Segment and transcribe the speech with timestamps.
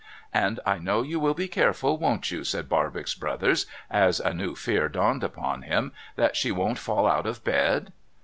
[0.43, 4.55] 'And I know you will be careful, won't you,' said Barbox Brothers, as a new
[4.55, 7.93] fear dawned upon him,' that she don't fall out of bed